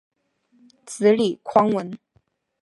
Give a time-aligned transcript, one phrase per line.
[0.83, 1.95] 子李匡文。